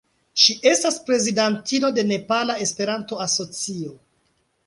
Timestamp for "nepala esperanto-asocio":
2.13-3.93